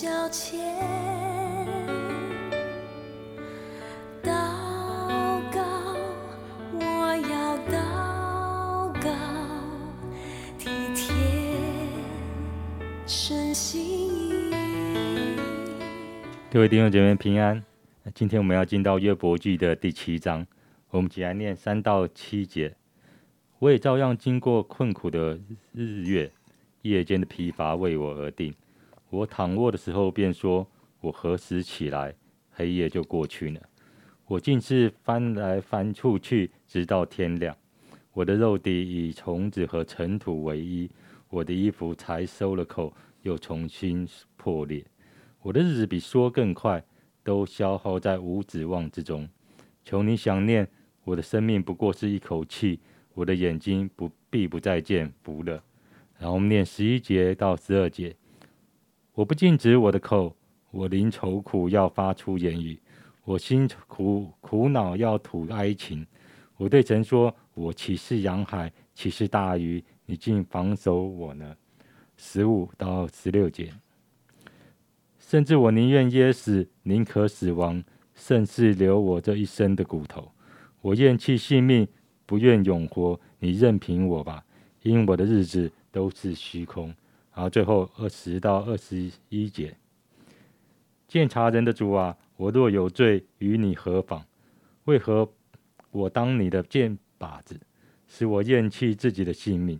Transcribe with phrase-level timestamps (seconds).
[0.00, 0.60] 交前，
[4.22, 4.30] 祷
[5.52, 5.60] 告，
[6.72, 9.10] 我要祷告，
[10.56, 11.04] 体贴
[13.08, 14.52] 神心。
[16.48, 17.60] 各位弟兄姐妹平安。
[18.14, 20.46] 今天我们要进到约伯记的第七章，
[20.90, 22.72] 我们起来念三到七节。
[23.58, 25.36] 我也照样经过困苦的
[25.72, 26.30] 日月，
[26.82, 28.54] 夜间的疲乏为我而定。
[29.10, 30.66] 我躺卧的时候便说
[31.00, 32.14] ：“我何时起来？
[32.50, 33.60] 黑夜就过去了。”
[34.26, 37.56] 我竟是翻来翻出去，直到天亮。
[38.12, 40.90] 我的肉体以虫子和尘土为衣，
[41.28, 44.84] 我的衣服才收了口，又重新破裂。
[45.40, 46.84] 我的日子比说更快。
[47.24, 49.28] 都消耗在无指望之中。
[49.84, 50.66] 求你想念
[51.04, 52.80] 我的生命，不过是一口气。
[53.12, 55.62] 我的眼睛不必不再见福了。
[56.18, 58.16] 然后我们念十一节到十二节。
[59.18, 60.32] 我不禁止我的口，
[60.70, 62.80] 我临愁苦要发出言语，
[63.24, 66.06] 我心苦苦恼要吐哀情。
[66.56, 69.82] 我对神说：我岂是洋海，岂是大鱼？
[70.06, 71.56] 你竟防守我呢？
[72.16, 73.72] 十五到十六节。
[75.18, 77.82] 甚至我宁愿噎死，宁可死亡，
[78.14, 80.30] 甚至留我这一生的骨头。
[80.80, 81.88] 我厌弃性命，
[82.24, 83.18] 不愿永活。
[83.40, 84.44] 你任凭我吧，
[84.84, 86.94] 因我的日子都是虚空。
[87.38, 89.72] 然后最后二十到二十一节，
[91.06, 94.24] 鉴察人的主啊，我若有罪，与你何妨？
[94.86, 95.30] 为何
[95.92, 97.56] 我当你的箭靶子，
[98.08, 99.78] 使我厌弃自己的性命？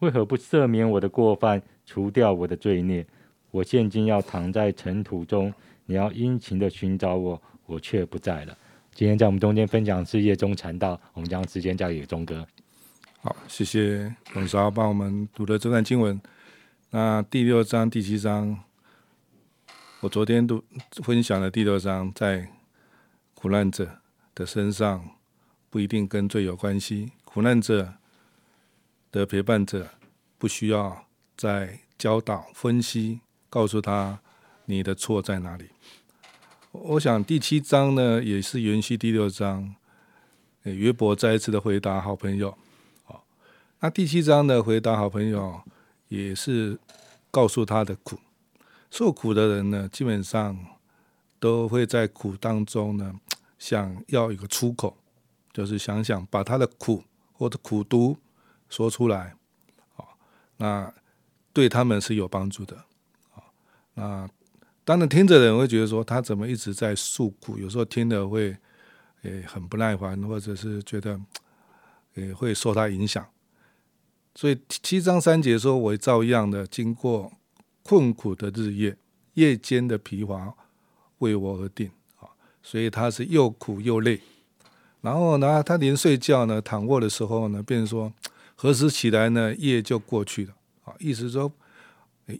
[0.00, 3.06] 为何不赦免我的过犯，除掉我的罪孽？
[3.52, 8.58] 我现今要躺在尘土中，你要殷勤的寻找我，我却不在了。
[8.92, 12.44] 今天在我们中间分享是夜中禅道，我们将时间交给钟哥。
[13.20, 16.20] 好，谢谢董少帮我们读的这段经文。
[16.98, 18.58] 那第六章、第七章，
[20.00, 20.64] 我昨天都
[21.02, 22.48] 分享了第六章，在
[23.34, 24.00] 苦难者
[24.34, 25.06] 的身上
[25.68, 27.92] 不一定跟罪有关系，苦难者
[29.12, 29.90] 的陪伴者
[30.38, 31.04] 不需要
[31.36, 33.20] 再教导分析。
[33.50, 34.18] 告诉他
[34.64, 35.66] 你的错在哪里。
[36.72, 39.74] 我想第七章呢，也是延续第六章。
[40.62, 42.56] 约伯再一次的回答好朋友，
[43.80, 45.60] 那第七章的回答好朋友
[46.08, 46.78] 也是
[47.30, 48.18] 告诉他的苦。
[48.90, 50.56] 受苦的人呢，基本上
[51.38, 53.20] 都会在苦当中呢，
[53.58, 54.96] 想要一个出口，
[55.52, 58.16] 就是想想把他的苦或者苦毒
[58.68, 59.34] 说出来，
[59.94, 60.16] 好，
[60.56, 60.92] 那
[61.52, 62.84] 对他们是有帮助的。
[63.96, 64.30] 啊，
[64.84, 68.56] 当然听着人会觉得说他怎么一直在诉苦，有时候听的会
[69.22, 71.20] 诶很不耐烦，或者是觉得
[72.14, 73.26] 诶会受他影响。
[74.36, 77.32] 所以七章三节说：“我照样的经过
[77.82, 78.96] 困苦的日夜，
[79.34, 80.54] 夜间的疲乏
[81.18, 82.28] 为我而定。”啊，
[82.62, 84.20] 所以他是又苦又累。
[85.00, 88.12] 然后呢，他连睡觉呢，躺卧的时候呢，变成说
[88.54, 89.54] 何时起来呢？
[89.54, 90.54] 夜就过去了。
[90.84, 91.50] 啊，意思说。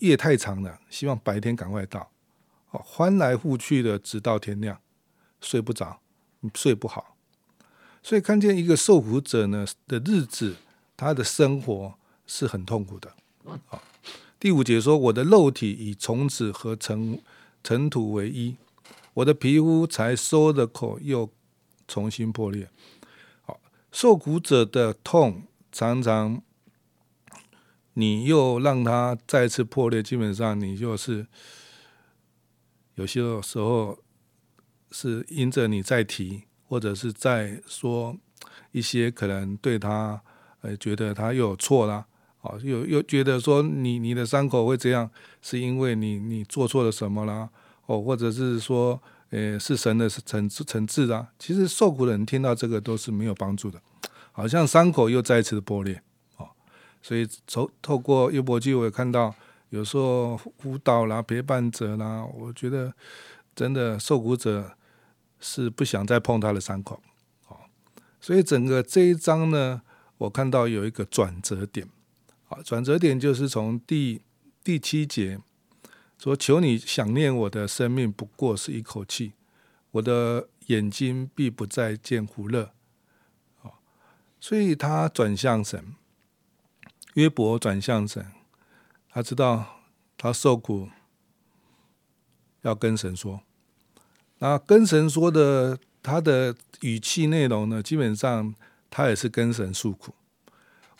[0.00, 2.10] 夜太长了，希望白天赶快到。
[2.72, 4.76] 哦，翻来覆去的，直到天亮，
[5.40, 6.00] 睡不着，
[6.56, 7.16] 睡不好。
[8.02, 10.56] 所以看见一个受苦者呢的日子，
[10.96, 11.94] 他的生活
[12.26, 13.14] 是很痛苦的。
[13.66, 13.82] 好，
[14.40, 17.20] 第五节说：“我的肉体以虫子和尘
[17.62, 18.56] 尘土为衣，
[19.14, 21.30] 我的皮肤才收的口，又
[21.86, 22.68] 重新破裂。”
[23.44, 23.60] 好，
[23.92, 26.42] 受苦者的痛常常。
[27.98, 31.26] 你又让它再次破裂，基本上你就是
[32.96, 33.98] 有些时候
[34.90, 38.14] 是因着你在提，或者是在说
[38.70, 40.22] 一些可能对他
[40.66, 42.04] 呃觉得他又有错啦，
[42.40, 45.08] 哦，又又觉得说你你的伤口会这样，
[45.40, 47.48] 是因为你你做错了什么啦，
[47.86, 49.00] 哦，或者是说
[49.30, 53.80] 呃是神的惩惩治啊，其实受苦的人听到这个都是没有帮助的，
[54.32, 56.02] 好像伤口又再次的破裂。
[56.38, 56.48] 哦
[57.02, 59.32] 所以，从透过约伯记，我也看到
[59.68, 62.92] 有时候辅导啦、陪伴者啦，我觉得
[63.54, 64.72] 真的受苦者
[65.38, 67.00] 是不想再碰他的伤口，
[67.46, 67.56] 哦。
[68.20, 69.82] 所以整个这一章呢，
[70.18, 71.88] 我看到有一个转折点，
[72.48, 74.22] 啊，转折点就是从第
[74.64, 75.40] 第七节
[76.18, 79.32] 说：“求你想念我的生命，不过是一口气，
[79.90, 82.72] 我的眼睛必不再见福乐。”，
[84.40, 85.94] 所以他转向神。
[87.14, 88.30] 约伯转向神，
[89.08, 89.80] 他知道
[90.18, 90.90] 他受苦
[92.60, 93.40] 要跟神说。
[94.38, 98.54] 那跟神说的，他的语气内容呢，基本上
[98.96, 100.14] 他也是跟神诉苦。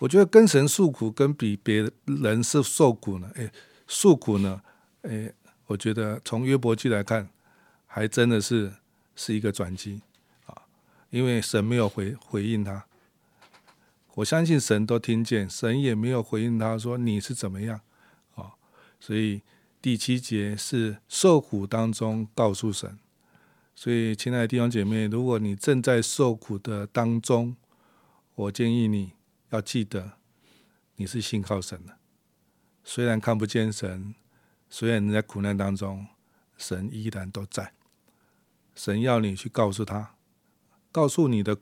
[0.01, 3.51] 我觉得跟神诉苦，跟比别人是受苦呢，哎，
[3.87, 4.61] 诉苦呢，
[5.01, 5.33] 哎，
[5.65, 7.31] 我觉得从约伯记来看，
[7.87, 8.71] 还真的是
[9.15, 10.03] 是一个转机
[10.45, 10.61] 啊，
[11.09, 12.85] 因为神没有回回应他，
[14.17, 17.81] 我相信神都听见，神也没有回应他说你是怎么样
[18.35, 18.53] 啊，
[19.01, 19.41] 所以
[19.81, 22.99] 第七节是受苦当中告诉神，
[23.75, 27.57] 所以亲爱的弟兄姐妹，如果你正在受苦的当中，
[28.37, 29.15] 我建议你
[29.49, 30.19] 要记得
[30.97, 31.97] 你是信靠神的。
[32.85, 34.15] 虽然看不见神，
[34.69, 36.07] 虽然你在苦难当中，
[36.57, 37.73] 神依然都在。
[38.75, 40.17] 神要你去告诉他，
[40.93, 41.57] 告诉你的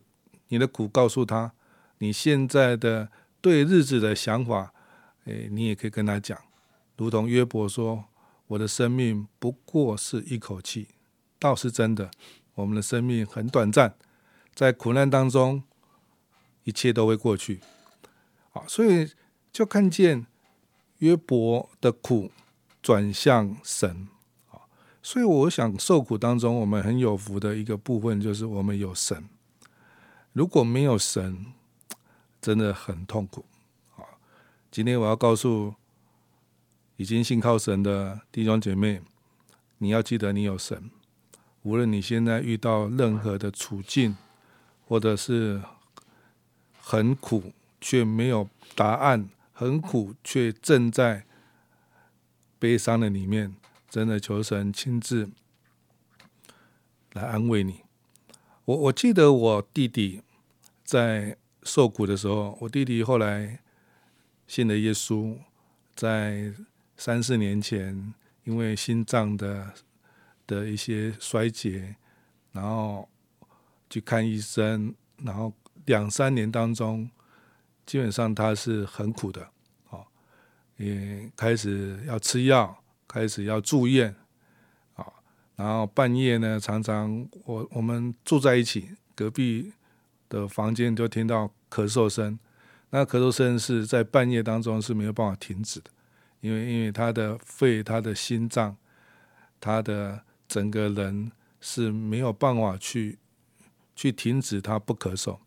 [0.48, 1.52] 你的苦，告诉他
[1.98, 3.10] 你现在的
[3.40, 4.72] 对日子的想法。
[5.26, 6.38] 诶，你也可以跟他讲，
[6.96, 8.06] 如同约伯说
[8.48, 10.88] ：“我的生命不过是一口气。”
[11.38, 12.10] 倒是真的，
[12.56, 13.96] 我们的生命很短暂，
[14.54, 15.62] 在苦难当中，
[16.64, 17.60] 一切都会过去。
[18.52, 19.10] 好，所以
[19.52, 20.26] 就看见。
[20.98, 22.30] 约伯的苦
[22.80, 24.08] 转向神
[24.50, 24.62] 啊，
[25.02, 29.28] 所以我想受苦当中，我们很有福的一个部分就是我们有神。
[30.32, 31.52] 如果没有神，
[32.40, 33.44] 真的很痛苦
[33.96, 34.16] 啊。
[34.70, 35.74] 今天我要告诉
[36.96, 39.02] 已经信靠神的弟兄姐妹，
[39.78, 40.90] 你要记得你有神。
[41.64, 44.16] 无论你现在遇到任何的处境，
[44.86, 45.60] 或者是
[46.86, 49.30] 很苦却没有答案。
[49.56, 51.24] 很苦，却正在
[52.58, 53.54] 悲伤的里面，
[53.88, 55.30] 真的求神亲自
[57.12, 57.82] 来安慰你。
[58.64, 60.22] 我我记得我弟弟
[60.82, 63.60] 在受苦的时候，我弟弟后来
[64.48, 65.38] 信了耶稣，
[65.94, 66.52] 在
[66.96, 69.72] 三四年前，因为心脏的
[70.48, 71.94] 的一些衰竭，
[72.50, 73.08] 然后
[73.88, 75.52] 去看医生，然后
[75.86, 77.10] 两三年当中。
[77.86, 79.46] 基本上他是很苦的，
[79.90, 80.06] 哦，
[80.78, 84.16] 也开始要吃药，开始要住院，
[84.94, 85.04] 啊，
[85.54, 89.70] 然后半夜呢，常常我我们住在一起，隔壁
[90.30, 92.38] 的房间就听到咳嗽声，
[92.88, 95.90] 那咳嗽声是在半夜当中是没有办法停止的，
[96.40, 98.74] 因为因为他的肺、他的心脏、
[99.60, 101.30] 他的整个人
[101.60, 103.18] 是没有办法去
[103.94, 105.38] 去停止他不咳嗽。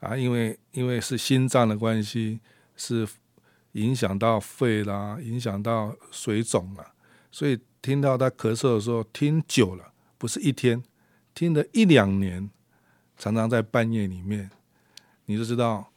[0.00, 2.40] 啊，因为因为是心脏的关系，
[2.74, 3.06] 是
[3.72, 6.92] 影响到肺啦，影响到水肿了，
[7.30, 10.82] 所以听到他咳嗽的时候，听久了，不是一天，
[11.34, 12.50] 听了一两年，
[13.16, 14.50] 常常在半夜里面，
[15.26, 15.92] 你就知道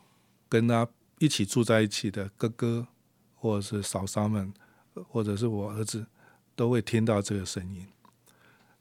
[0.47, 0.87] 跟他
[1.19, 2.87] 一起住在一起的哥哥
[3.35, 4.53] 或者是嫂嫂们，
[5.07, 6.05] 或者是我儿子，
[6.55, 7.87] 都会听到这个声音，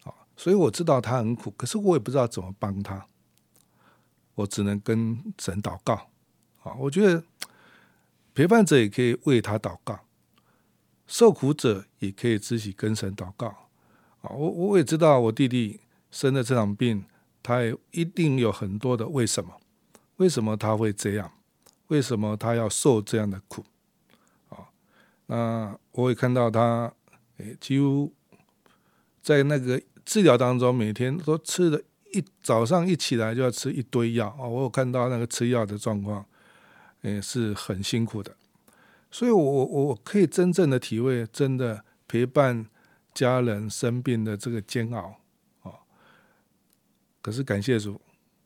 [0.03, 3.07] 啊，所以我知道他很苦，可是我也不知道怎么帮他。
[4.35, 6.09] 我只能跟神祷告，
[6.63, 7.23] 啊，我觉得
[8.35, 10.01] 陪伴者也可以为他祷告，
[11.07, 13.49] 受苦者也可以自己跟神祷告，
[14.23, 15.81] 啊，我我也知道我弟弟
[16.11, 17.05] 生的这场病，
[17.43, 19.61] 他也一定有很多的为什么，
[20.17, 21.31] 为什么他会这样，
[21.89, 23.65] 为什么他要受这样的苦，
[24.49, 24.71] 啊，
[25.27, 26.95] 那我也看到他，
[27.37, 28.15] 诶，几乎
[29.21, 31.85] 在那个治疗当中，每天都吃的。
[32.13, 34.47] 一早上一起来就要吃一堆药啊！
[34.47, 36.25] 我有看到那个吃药的状况，
[37.01, 38.35] 也是很辛苦的。
[39.11, 42.67] 所以，我我我可以真正的体会，真的陪伴
[43.13, 45.17] 家人生病的这个煎熬
[45.63, 45.73] 啊。
[47.21, 48.01] 可是感谢主，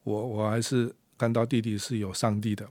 [0.04, 2.68] 我我还是看到弟弟是有上帝的。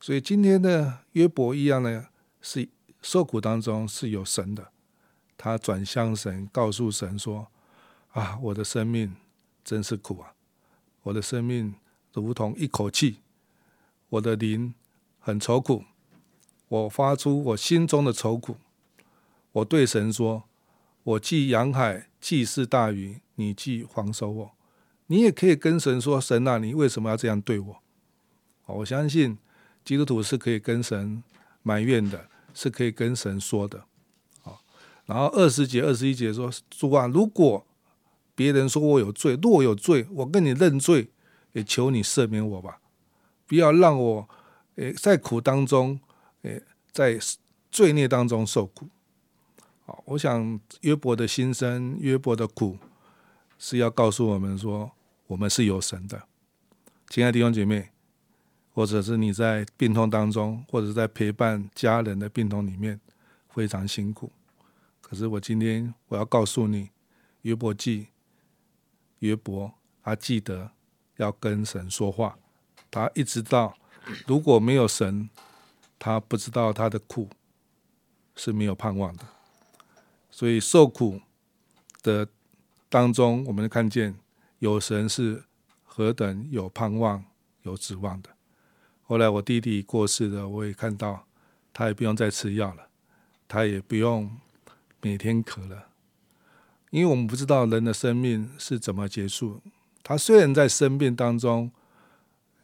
[0.00, 2.06] 所以今天的约伯一样呢，
[2.40, 2.68] 是
[3.02, 4.70] 受苦当中是有神的。
[5.36, 7.48] 他转向神，告诉神说
[8.12, 9.14] ：“啊，我的生命。”
[9.70, 10.34] 真是苦啊！
[11.04, 11.76] 我的生命
[12.12, 13.18] 如同一口气，
[14.08, 14.74] 我的灵
[15.20, 15.84] 很愁苦。
[16.66, 18.56] 我发出我心中的愁苦。
[19.52, 20.42] 我对神说
[21.04, 24.50] ：“我既洋海，既是大鱼，你既防守我。”
[25.06, 27.82] 你也可以跟神说：“神啊，你为什么要这样对我？”
[28.66, 29.38] 我相信
[29.84, 31.22] 基督徒是可以跟神
[31.62, 33.84] 埋怨的，是可以跟神说的。
[34.42, 34.64] 好，
[35.06, 37.64] 然后二十节、二十一节说：“主啊，如果……”
[38.40, 41.10] 别人说我有罪，若有罪，我跟你认罪，
[41.52, 42.80] 也求你赦免我吧，
[43.46, 44.26] 不要让我
[44.76, 46.00] 诶在苦当中，
[46.40, 47.18] 诶在
[47.70, 48.88] 罪孽当中受苦。
[49.84, 52.78] 好，我想约伯的心声，约伯的苦，
[53.58, 54.90] 是要告诉我们说，
[55.26, 56.22] 我们是有神的。
[57.10, 57.90] 亲爱的弟兄姐妹，
[58.72, 62.98] 或者是你在病痛当中，或者在陪伴家人的病痛里面，
[63.50, 64.32] 非常辛苦。
[65.02, 66.88] 可是我今天我要告诉你，
[67.42, 68.06] 约伯记。
[69.20, 69.72] 约伯，
[70.02, 70.72] 他记得
[71.16, 72.38] 要跟神说话。
[72.90, 73.76] 他一直到
[74.26, 75.30] 如果没有神，
[75.98, 77.30] 他不知道他的苦
[78.34, 79.24] 是没有盼望的。
[80.30, 81.20] 所以受苦
[82.02, 82.28] 的
[82.88, 84.16] 当中，我们看见
[84.58, 85.44] 有神是
[85.84, 87.24] 何等有盼望、
[87.62, 88.30] 有指望的。
[89.02, 91.26] 后来我弟弟过世了，我也看到
[91.72, 92.88] 他也不用再吃药了，
[93.46, 94.38] 他也不用
[95.00, 95.89] 每天咳了，
[96.90, 99.60] 因为我们不知道人的生命是怎么结束。
[100.02, 101.70] 他虽然在生病当中，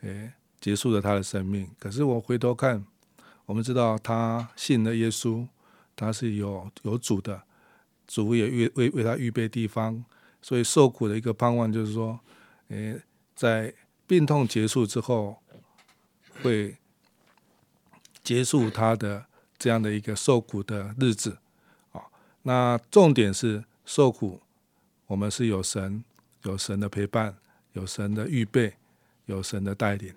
[0.00, 2.84] 诶，结束了他的生命，可是我回头看，
[3.44, 5.46] 我们知道他信了耶稣，
[5.94, 7.42] 他是有有主的，
[8.06, 10.04] 主也预为为他预备地方，
[10.42, 12.18] 所以受苦的一个盼望就是说，
[12.68, 13.00] 诶，
[13.34, 13.72] 在
[14.06, 15.36] 病痛结束之后，
[16.42, 16.76] 会
[18.24, 21.38] 结束他的这样的一个受苦的日子，
[21.92, 22.02] 啊，
[22.42, 24.42] 那重点是受苦，
[25.06, 26.04] 我们是有神。
[26.42, 27.36] 有神的陪伴，
[27.72, 28.74] 有神的预备，
[29.24, 30.14] 有神的带领，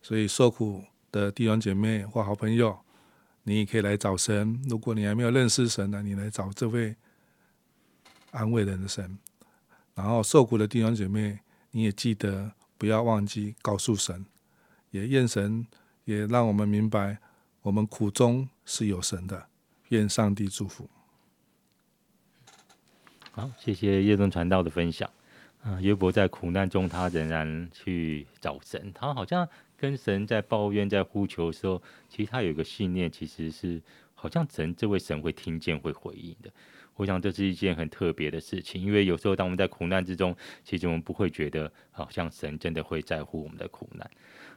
[0.00, 2.78] 所以受苦的弟兄姐妹或好朋友，
[3.42, 4.58] 你也可以来找神。
[4.66, 6.96] 如果你还没有认识神呢，你来找这位
[8.30, 9.18] 安慰人的神。
[9.94, 11.40] 然后受苦的弟兄姐妹，
[11.72, 14.24] 你也记得不要忘记告诉神，
[14.90, 15.66] 也愿神
[16.04, 17.18] 也让我们明白，
[17.60, 19.48] 我们苦中是有神的。
[19.88, 20.88] 愿上帝祝福。
[23.38, 25.08] 好，谢谢叶中传道的分享。
[25.62, 28.90] 啊，约伯在苦难中，他仍然去找神。
[28.92, 33.80] 他好像跟神在抱怨、在呼求的时候，其实他有一个信念，其实是
[34.12, 36.50] 好像神这位神会听见、会回应的。
[36.96, 44.10] 我想这是一件很特别的事情，因为有时候当我们在苦难之中，其实我们不会觉得好像神真的会在乎我们的苦难。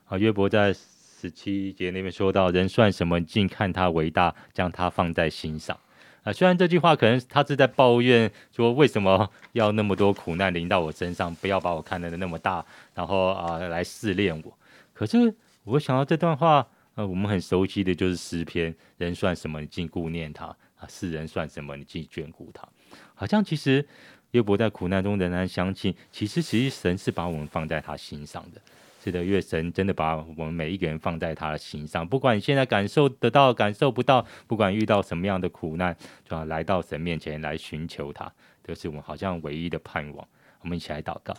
[0.06, 3.24] 啊，约伯在十七节那边说到：“人算什么？
[3.24, 5.80] 尽看他伟大，将他放在心上。”
[6.24, 12.64] 啊，虽然这句话可能他是在抱怨说为什么 要那么多苦难临到我身上，不要把我看得那么大，
[12.94, 14.58] 然后啊来试炼我。
[14.94, 20.48] 可是我想到这段话，呃，我们很熟悉的就是诗篇：人算什么，你竟顾念他；
[20.78, 22.68] 啊，世人算什么，你竟眷顾他。
[23.16, 23.84] 好像其实
[24.32, 28.62] 约伯在苦难中仍然相信，其实其实神是把我们放在他心上的。
[29.04, 38.32] 是的，月神真的把我们每一个人放在他的心上，不管你现在感受得到、感受不到，不管遇到什么样的苦难，就要来到神面前来寻求他，
[38.64, 40.28] 这是我们好像唯一的盼望。
[40.62, 41.34] 我们一起来祷告，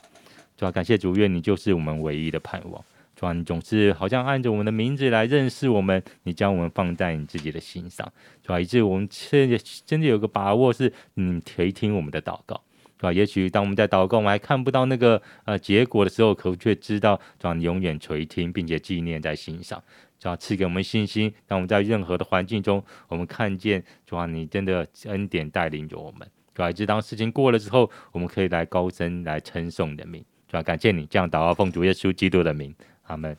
[0.56, 2.84] 主要感谢主，愿你就是我们唯一的盼望。
[3.14, 12.60] 主要你总是好像按着我们的名字来认识我们，你将我们放在你自己的心上，主要以致我们现在真的有个把握，是你垂听我们的祷告。
[13.06, 19.82] 啊，也许当我们在祷告，我们还看不到那个呃结果的时候，可却知道，主啊，你永远垂听，并且纪念在心上，
[20.18, 21.32] 主啊，赐给我们信心。
[21.46, 33.36] 当我们在任何的环境中，我们看见，主啊，你真的恩典带领着我们，主啊，就当事情过了之后，我们可以来高声来称颂你的名，主啊，感谢你这样祷告，奉主耶稣基督的名，阿门。